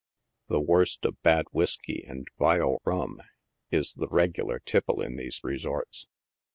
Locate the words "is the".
3.69-4.07